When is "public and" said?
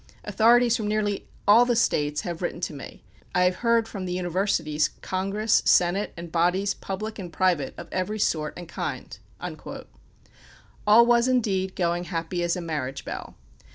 6.73-7.31